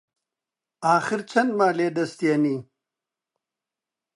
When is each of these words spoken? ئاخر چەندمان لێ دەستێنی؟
ئاخر 0.83 1.19
چەندمان 1.31 1.73
لێ 1.79 1.87
دەستێنی؟ 1.97 2.57